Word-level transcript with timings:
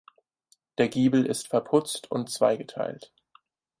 Der 0.79 0.87
Giebel 0.89 1.27
ist 1.27 1.49
verputzt 1.49 2.09
und 2.09 2.31
zweigeteilt. 2.31 3.13